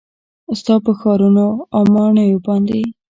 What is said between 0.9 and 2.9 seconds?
ښارونو او ماڼیو باندې